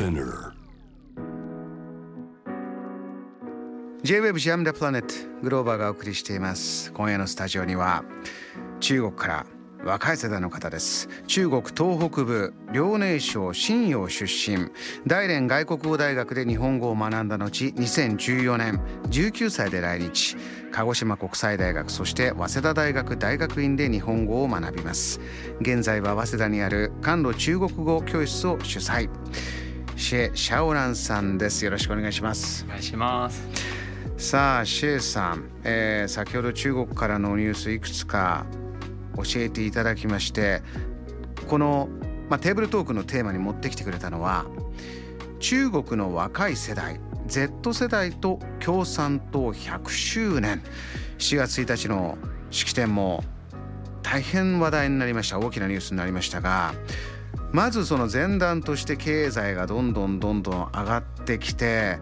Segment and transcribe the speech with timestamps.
[0.00, 0.54] Spinner.
[4.02, 6.90] J-Web ジャムダプラネットグローバーがお送りしています。
[6.92, 8.02] 今夜のスタジオには
[8.80, 9.46] 中国から
[9.84, 11.06] 若い世代の方です。
[11.26, 14.70] 中国東北部遼寧省信陽出身。
[15.06, 18.80] 大連外国語大学で日本語を学んだ後2014年
[19.10, 20.34] 19歳で来日。
[20.72, 25.20] 鹿児島国際大学そして早稲田大学大学院で日本語を学びます。
[25.60, 29.10] 現在は早稲田にある甘露中国語教室を主催。
[30.00, 31.62] シェ・シャオランさんです。
[31.62, 32.64] よろしくお願いします。
[32.64, 33.46] お願いします。
[34.16, 38.46] さあシェイさん、えー先ほど中国からのニュースいくつか
[39.16, 40.62] 教えていただきまして
[41.46, 41.90] この、
[42.30, 44.46] まあ、テーブルトークのテーマに持ってきてくれたのは
[45.38, 50.62] 中国の若い世代 Z 世代と共産党100周年。
[51.18, 52.16] 7月1日の
[52.50, 53.22] 式典も
[54.02, 55.38] 大変話題になりました。
[55.38, 56.72] 大きなニュースになりましたが
[57.52, 61.98] まずその前段として経済がどんどんどんどん上がってきて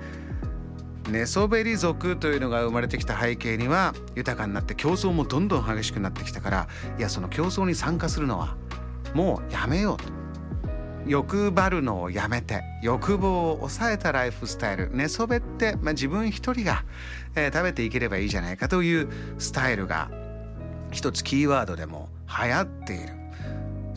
[1.09, 6.69] 寝そべり族というのが生まれてきた背景には豊かになって競争もどんどん激しくなってきたから
[6.99, 8.57] いやその競争に参加するのは
[9.15, 10.19] もうやめようと。
[11.07, 14.91] 欲張るのをやめて欲望を抑えたライフスタイル。
[14.93, 16.85] 寝そべって、まあ、自分一人が、
[17.35, 20.11] えー食べていければいいじゃないかというスタイルが
[20.93, 23.15] 一つキーワードでも流行っている。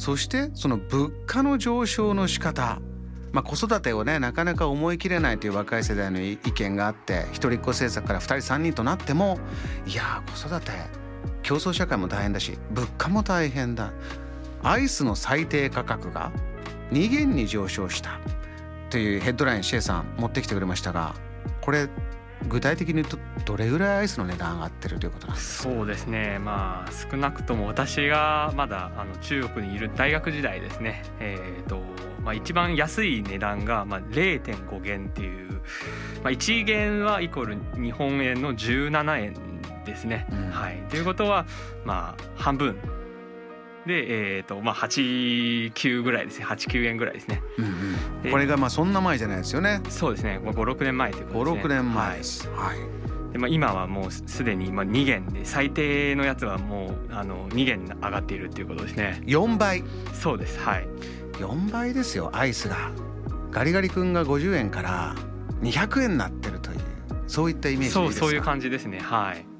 [0.02, 2.80] そしてその物価の上昇の仕方。
[3.33, 9.39] まあ、子育てをねなかなか思い切れないという若い世代の意見があって一人っ子政策から2人3人となっても
[9.85, 10.71] いや子育て
[11.41, 13.93] 競争社会も大変だし物価も大変だ。
[14.63, 16.31] アイスの最低価格が
[16.91, 18.19] 2元に上昇した
[18.89, 21.13] というヘッドラインシェイさん持ってきてくれましたが
[21.61, 21.88] これ
[22.47, 25.73] 具体的に言うとどれぐらいアイスの値段上がってるということなんですか？
[25.75, 26.39] そうですね。
[26.39, 31.03] まあ少なくとも私がまだあの中国にいる大学時代ですね。
[31.20, 31.81] えっ、と
[32.23, 35.52] まあ一番安い値段がまあ0.5元っていう、
[36.23, 39.36] まあ、1元はイコール日本円の17円
[39.86, 40.49] ですね、うん。
[40.49, 40.77] はい。
[40.89, 41.45] ということは
[41.86, 42.76] まあ半分
[43.86, 46.45] でえっ、とまあ89ぐらいですね。
[46.45, 47.42] 89円ぐらいですね。
[47.58, 49.81] うんうん、でこれがまあそんな前じゃないですよね。
[49.89, 50.39] そうですね。
[50.43, 51.73] 56年前ということですね。
[51.75, 52.77] 56年前はいです、はい、
[53.33, 59.21] でまあ、今はもうすすでにまあ2元で最低のやつはもうあの2元上がっているっていうことですね。
[59.25, 59.83] 4倍。
[60.14, 60.59] そうです。
[60.59, 60.87] はい。
[61.39, 62.91] 4倍ですよアイスが。
[63.49, 65.15] ガリガリ君が50円から
[65.61, 66.77] 200円になってるという
[67.27, 68.02] そういったイメージですか？
[68.02, 68.99] そうそういう感じですね。
[68.99, 69.51] はい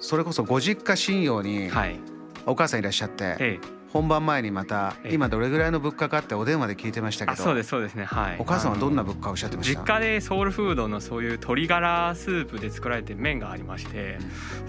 [0.00, 1.98] それこそご実家信用にはい。
[2.46, 3.58] お母さんいらっしゃって、え
[3.92, 5.14] 本番前にまたええ。
[5.14, 8.36] 今どれぐらいの物価かってお電話で聞いてましたけどそうですそうですねはい。
[8.38, 9.80] お母さんはどんな物価をおっしゃってました？
[9.80, 14.18] 実家でソウルフードのそういう鶏ガラスープで作られてる麺がありまして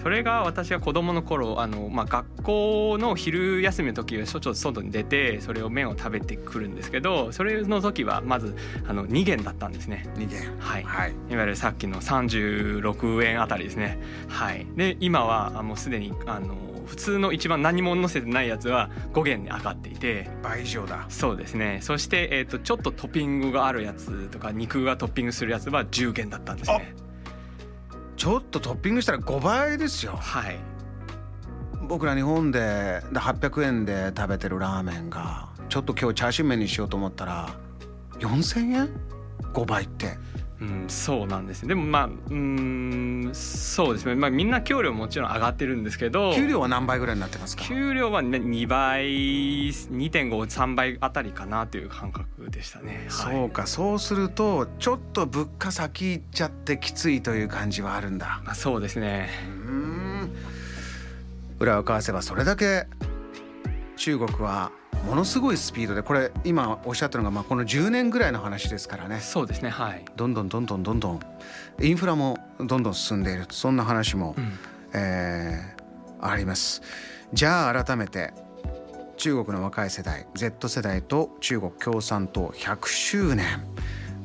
[0.02, 10.06] それが私が子供の頃あの、まあ、学校の昼休みの時はしょっちゅう外に出てそれを麺を食べてくるんですけどそれの時はまずあの2元だったんですね。
[10.16, 10.58] 2元。
[10.58, 10.82] はい。
[10.84, 11.12] はい。
[11.30, 13.98] いわゆるさっきの36円あたりですね。
[14.28, 14.66] はい。
[14.76, 16.54] で今はあもうすでにあの
[16.88, 20.30] 普通の一番何も載せてないやつは5元に上がっていて。
[20.42, 21.04] 倍以上だ。
[21.08, 21.80] そうですね。
[21.82, 26.94] そして、えー、とちょっとトッピングがあるやつとか肉がトッピングするやつは10元だったんですね。
[28.16, 30.16] ちょっとトッピングしたら5倍ですよ。
[30.16, 30.58] はい。
[31.82, 37.50] 僕ら日本でで800円で食べてるラーメンがちょっと今日チャーシュー麺にしようと思ったら
[38.18, 38.88] 4000円
[39.52, 40.18] ?5 倍って
[40.60, 47.62] うん、そうなんですねでもまあうーんそうですね、まあ、みんな給料もちろん上がってるんですけど給料は何倍ぐらいになってますか？
[47.62, 49.06] 給料は、ね、2倍
[49.68, 53.06] 2.53倍あたりかなという感覚でしたね。
[53.08, 53.36] はい。
[53.36, 53.66] そうか。
[53.66, 58.40] そうするとちょっと物価先行っちゃってきついという感じはあるんだ。
[58.44, 59.28] まあ、そうですね。
[59.46, 59.72] うー
[60.24, 60.30] ん。
[61.60, 62.86] 裏を返せばそれだけ
[63.96, 64.72] 中国は
[65.06, 69.20] ものすごいスピードでこれ今おっしゃったのがまあこの10年ぐらいの話ですからね。
[69.20, 71.20] そうですねはい、どんどんどんどんどんどん
[71.80, 74.58] インフラもどんどん進んでいるそんな話も、うん
[74.92, 75.78] えー
[76.20, 76.82] あります
[77.32, 78.32] じゃあ改めて
[79.16, 83.46] 中国の若い世代 Z 世代と中国共産党100周年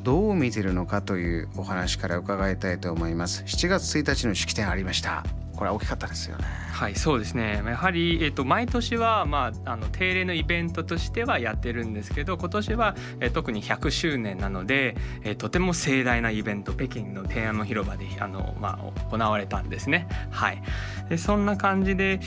[0.03, 5.23] どう見てるのかというお話から伺いたいと思います7月1日の式典ありました
[5.63, 6.43] これは大きかったですよね。
[6.73, 7.63] はい、そうですね。
[7.65, 20.09] やはり、えっと毎年は、まあ、あの定例のイベントとしてはやってるんですけど今年は、え特に100周年なので、えとても盛大なイベント北京の天安門広場であの、まあ、行われたんですね。
[20.31, 20.61] はい、
[21.07, 22.19] でそんな感じで、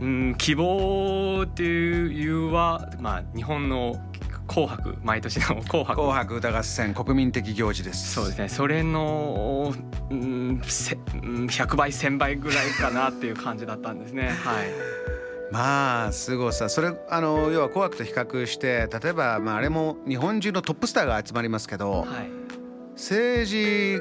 [0.00, 3.96] うん、希望っていうは、まあ、日本の
[4.48, 5.94] 紅白毎年の紅白。
[5.94, 8.14] 紅白歌合戦国民的行事です。
[8.14, 8.48] そうですね。
[8.48, 9.72] それの、
[10.10, 14.30] うん、せうん100倍1000倍ぐらいかなっていう感じだったんですね。
[14.42, 14.66] はい。
[15.52, 16.68] まあすごさ。
[16.68, 22.30] それあの要は「紅白」と比較して例えば、まあ、あれも日本中のトップスターが集まりますけど、はい、
[22.96, 24.00] 政治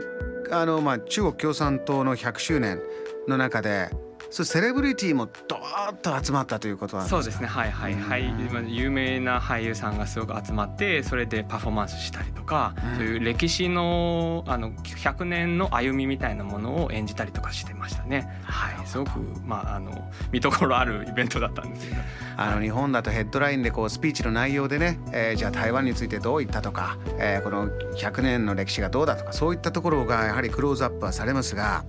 [0.51, 2.81] あの、まあ、中国共産党の100周年
[3.27, 3.89] の中で
[4.29, 7.47] そうセレブリティもドーッと集まったということなんですそうですね。
[7.47, 8.33] はいはいはい、
[8.67, 18.29] 有名な俳優さんがすごく集まってそれでパフォーマンスしたりとか、うん、そういう歴史のあの100年の歩みみたいなものを演じたりとかしてましたね。
[18.43, 18.87] はい。
[18.87, 22.01] すごくまああの見どころあるイベントだったんですけど。
[22.39, 31.83] あの日本だとヘッドラインでこうスピーチの内容でね、えー、じゃあ台湾についてどういったとか、えー、この100年の歴史がどうだとかそういったところがやはりクローズアップはされますが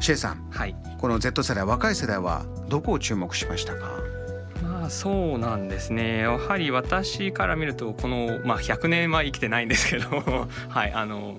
[0.00, 3.98] シェイさん、はい、この Z 世代若い世代はどこを注目しましたか？
[4.62, 6.18] まあそうなんですね。
[6.18, 10.08] やはり私から見るとこの、まあ、100年は生きてないんですけど
[10.68, 11.38] はいあの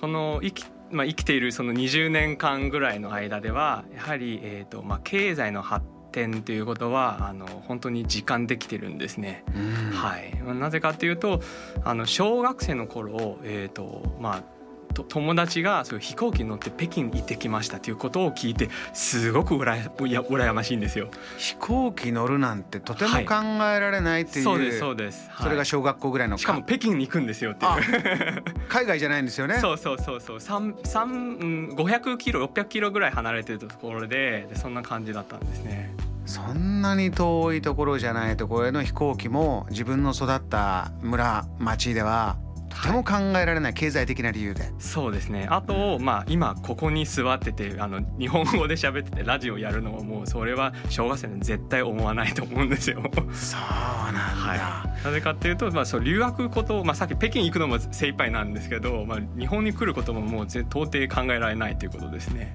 [0.00, 9.44] この生きまあ、生きているその20年間ぐらいの間ではやはり、えーとまあ、経済の発展ということはあの本当に実感できてるんですね。
[9.92, 11.40] はい、なぜかというと
[11.82, 14.53] あの小学生の頃、えーとまあ、と
[15.02, 21.08] 友達がそういう飛行機に乗って北京に行ってきましたということを聞いてすごくうらや羨ましいんですよ。
[21.38, 28.44] 飛行機乗るなんてとても考えられないっていう、はい、そうですそうです、はい、それが小学校ぐらいのしかも北京に行くんですよっていう。
[28.68, 29.58] 海外じゃないんですよね。
[29.60, 30.40] そうそうそうそう。
[30.40, 35.94] 三三500キロ600キロぐらい離れてるところででそんな感じだったんですね。
[36.26, 42.36] そんなに遠いところじゃないところへの飛行機も自分の育った村町では
[42.74, 45.46] とても考えられない経済的な理由で、そうですね。
[45.50, 53.02] あと、まあ、今ここに座っててあの日本語で喋っててラジオやるのはもうそれは小学生で絶対思わないと思うんですよ。
[53.32, 62.54] そうなんだ、はい、なぜかっていうと、まあ、そう留学こと、まあ、さっき北京行くのも精一杯なんですけど、まあ、日本に来ることももう到底考えられないということですね。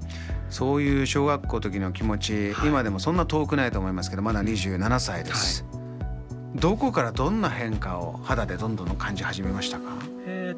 [0.49, 5.63] そういう小学校時の気持ち、はい、今でもそんな遠くないと思いますけどまだ27歳です。
[5.71, 6.59] はい。
[6.59, 9.83] どこからどんな変化を肌でどんどん感じ始めましたか？
[9.85, 9.88] えー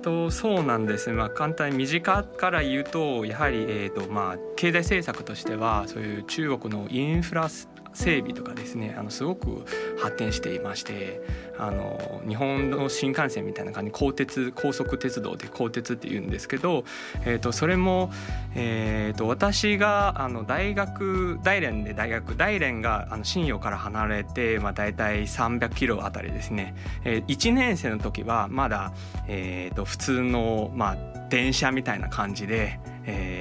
[0.01, 7.49] と、そうなんです、まあ、簡単に身近から言うとやはり、えーとまあ、経済政策としてはそういう中国のインフラ
[7.93, 9.65] 整備とかですねあのすごく
[10.01, 11.21] 発展していまして
[11.57, 16.83] あの日本の新幹線みたいな感じ高鉄高速鉄道で高鉄っていうんですけど、
[17.25, 18.11] えー、とそれも、
[18.55, 28.93] えー、と私があの大学大連で大学大連があの新陽から離れて、まあ、大体300キロあたりですね、えー、1年生の時はまだ、
[29.27, 33.40] えー、と普通の、まあ、電車みたいな感じで、え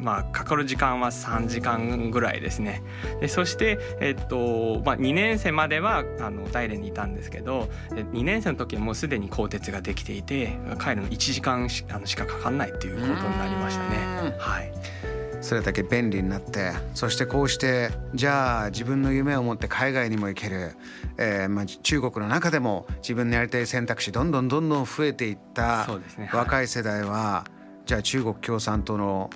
[0.00, 2.82] まあかかる時間は3時間ぐらいですね。
[3.20, 14.34] でそして、えっとまあ、2年生まではあの大連にいたんですけど2年生の時はもうすでに鋼鉄ができていて帰るの1時間しあのしかかかんないっていうことになりましたね。
[14.38, 14.72] はい。
[15.40, 20.76] それだけ便利になってそしてこうしてじゃあ自分の夢を持って海外にも行ける、
[21.16, 25.88] えーまあ、中国の中でも自分のやりたい選択肢どんどんどんどん増えていった
[26.32, 27.46] 若い世代は、
[27.86, 29.30] じゃあ中国共産党の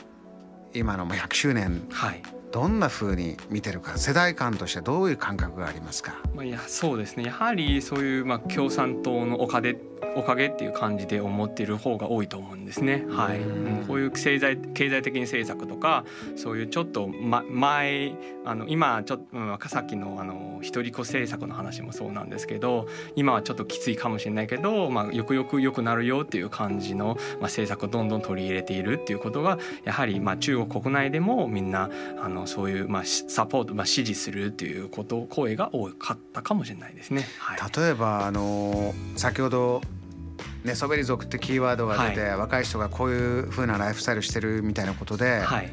[0.75, 7.25] 今の100周年、はい、どんなふうに見てるか世代間としてどういう感覚がありますか、まあ、いやそうですね。
[7.25, 9.75] やはりそういうまあ共産党のおかげ
[10.17, 13.05] おかげっていう感じで思っている方が多いと思うんですね。
[13.09, 16.05] はい、うん、こういう経済経済的に政策とか
[16.37, 18.15] そういうちょっと、ま、前
[18.45, 22.87] あの今ちょっと、うん、さっきのあの一人子政策の話もそうなんですけど
[23.17, 37.25] 今はちょっときついかもしれないけど、まあ、よくよく良くなるよっていう感じの、まあ、政策をどんどん取り入れているっていうことがやはり、まあ、中国国内でもみんなあのそういう、まあ、サポート、まあ、支持するっていうこと声が多かったかもしれないですね。
[37.39, 39.83] はい、例えばあの先ほど
[40.65, 45.71] 寝そべり族ってキーワードが出て、はい、若い人がこういうふうなライフスタイルしてるみたいなことで、はい、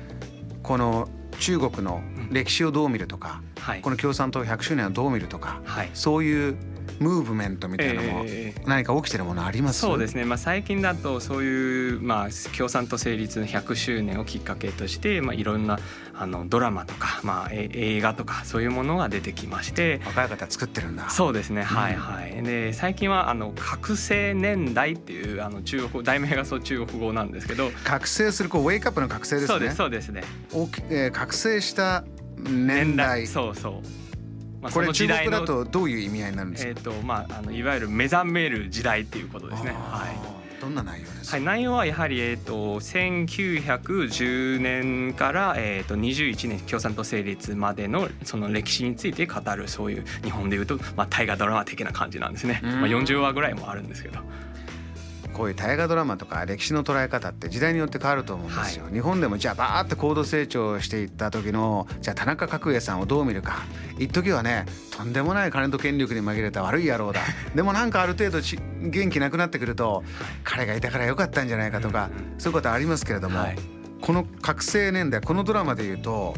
[0.61, 1.07] この
[1.39, 3.41] 中国の歴史をどう見るとか、
[3.73, 5.61] うん、この共産党100周年をどう見るとか、
[5.93, 6.57] そういう
[7.01, 8.25] ムーブメントみたいなのも
[8.67, 15.79] 何か起きてるものあります、えー、そうですね、まあ、最近だとそういう、まあ、共産党成立の100周年をきっかけとして、まあ、いろんな
[16.13, 19.99] あのドラマとか、まあ、映画とかそういうものが出てきまして。
[20.05, 21.09] 若い方作ってるんだ。
[21.09, 22.43] そうですね、うん、はいはい。
[22.43, 27.71] で最近はあの覚醒年代っていうあの中国題名がそう中国語なんですけど。
[27.83, 29.47] 覚醒するこうウェイクアップの覚醒ですね。
[29.47, 30.23] そうですそうですね。
[30.53, 32.03] お、えー、覚醒した
[32.37, 33.25] 年代。
[33.25, 34.01] そうそう
[34.61, 36.69] まあ、これ中国だとどういう意味合いになるんですか？
[36.69, 39.71] えっ、ー、とまああのいわゆる目覚める時代っていうことですね。
[39.71, 40.09] はい。
[40.61, 41.37] どんな内容ですか？
[41.37, 52.59] はい、内容はやはりえっ、ー、と1910年からえっ、ー、と21年共産党成立までのその歴史について語るそういう日本でいうとまあ大河ドラマ的な感じなんですね。
[52.61, 54.19] まあ40話ぐらいもあるんですけど。
[55.33, 58.85] こういう大河ドラマとか歴史の捉え方って時代によって変わると思うんですよ。
[58.85, 63.63] はい、日本でもじゃあバーって高度成長していった時のじゃあ田中角栄さんをどう見るか。
[63.97, 67.21] 一時はねとんでもない金と権力に紛れた悪い野郎だ。
[67.55, 68.39] でもなんかある程度
[68.81, 70.03] 元気なくなってくると
[70.43, 73.57] 彼がいたからよかったんじゃないかとか、そういうことありますけれども、はい、
[74.01, 76.35] この覚醒年代このドラマでいうと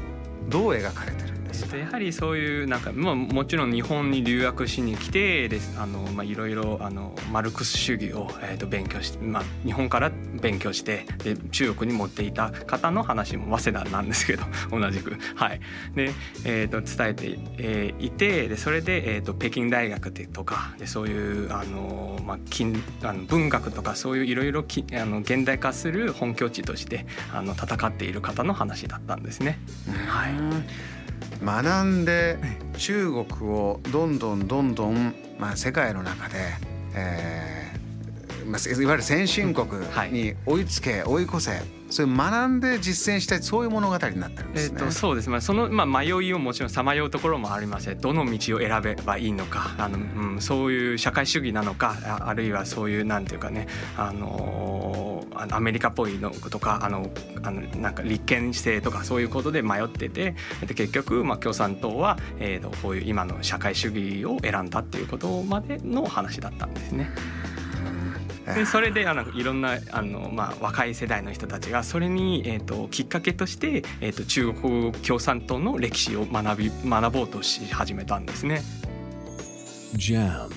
[0.50, 1.33] どう描かれてる？
[1.54, 15.18] ですやはりそういうなんか、まあ、もちろん日本に留学しに来てですあの、まあ、いろいろあのマルクス主義を、えー、と勉強して、まあ、日本から勉強してで中国に持っていた方の話も早稲田なんですけど 同じく。
[15.36, 15.60] はい
[15.96, 16.12] で
[16.46, 29.60] えー、と伝えて、えー、いてでそれで、えー、と北京大学でとかでそういうあの、まあ、金あの文学とかそういういろいろ現代化する本拠地としてあの戦っている方の話だったんですね。
[30.08, 31.03] はい
[31.44, 32.38] 学んで
[32.78, 36.36] 中国をどんどんどんどん、まあ、世界の中で、
[36.96, 37.64] えー
[38.46, 39.68] まあ、いわゆる先進国
[40.12, 41.62] に追いつけ追い越せ
[41.94, 44.78] それ学んで実践したいそういう物語になってるんですね。
[44.80, 45.30] えー、とそうです。
[45.30, 57.10] まあその、まあ、迷いをもちろんさまようところもありましてどの道を選べばいいのかあの、うん、そういう社会主義なのかあるいはそういうなんていうかねあのアメリカっぽいのとかあの
[57.44, 60.36] あのなんか立憲制とかそういうことで迷ってて
[60.66, 67.10] で結局、まあ、共産党は、えー、とこういう今の社会主義を選んだっていうことまでの話だったんですね。
[68.46, 78.62] でそれであのいろんなあの、まあ、若い世代の人たちがそれに、えーと、きっかけとして、えーと、中国共産党の歴史を学び学ぼうとし始めたんですね。
[79.96, 80.50] JAM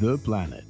[0.00, 0.65] The Planet